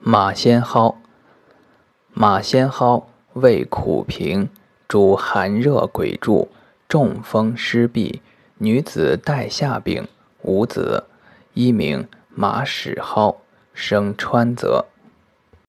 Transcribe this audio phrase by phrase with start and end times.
[0.00, 0.94] 马先蒿。
[2.14, 4.48] 马先蒿味苦平
[4.86, 6.48] 主寒热鬼柱
[6.88, 8.20] 中风湿痹
[8.58, 10.06] 女子带下病
[10.42, 11.04] 无子
[11.54, 13.38] 一名马屎蒿
[13.74, 14.86] 生川泽。